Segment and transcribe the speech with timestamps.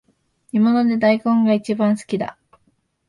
[0.51, 2.35] 煮物で大根がいちばん好きだ